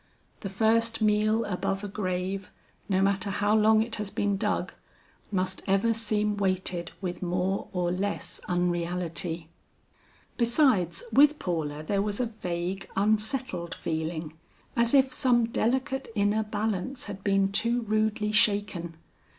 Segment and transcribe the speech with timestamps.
[0.39, 2.49] The first meal above a grave,
[2.89, 4.73] no matter how long it has been dug,
[5.31, 9.49] must ever seem weighted with more or less unreality.
[10.37, 14.33] Besides, with Paula there was a vague unsettled feeling,
[14.75, 18.95] as if some delicate inner balance had been too rudely shaken.